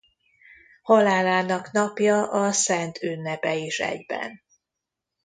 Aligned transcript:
Halálának 0.81 1.71
napja 1.71 2.31
a 2.31 2.51
szent 2.51 3.01
ünnepe 3.01 3.55
is 3.55 3.79
egyben. 3.79 4.41